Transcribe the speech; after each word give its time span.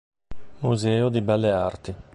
Museo 0.61 1.09
di 1.09 1.21
belle 1.21 1.51
arti 1.51 1.95